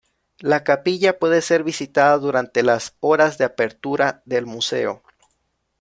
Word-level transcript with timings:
La 0.39 0.63
capilla 0.63 1.19
puede 1.19 1.43
ser 1.43 1.63
visitada 1.63 2.17
durante 2.17 2.63
las 2.63 2.95
horas 3.01 3.37
de 3.37 3.45
apertura 3.45 4.23
del 4.25 4.47
museo. 4.47 5.03